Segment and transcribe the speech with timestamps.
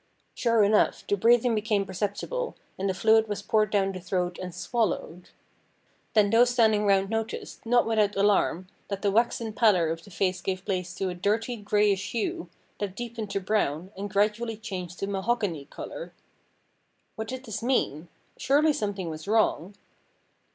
[0.33, 4.51] Sure enough the breathing became perceptible, and the fluid was poured down the throat and
[4.51, 5.29] swalloived.
[6.15, 10.41] Then those standing round noticed, not without alarm, that the waxen pallor of the face
[10.41, 15.05] gave place to a dirty, greyish hue, that deepened to brown, and gradually changed to
[15.05, 16.13] mahogany colour.
[17.15, 18.07] "What did this mean?
[18.37, 19.75] Surely something was wrong